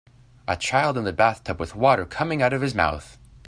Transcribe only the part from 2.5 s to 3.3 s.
of his mouth.